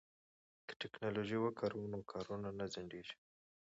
که 0.67 0.73
ټیکنالوژي 0.81 1.37
وکاروو 1.39 1.91
نو 1.91 1.99
کارونه 2.11 2.49
نه 2.59 2.65
ځنډیږي. 2.73 3.15